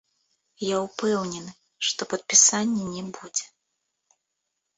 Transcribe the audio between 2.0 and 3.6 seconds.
падпісання не будзе.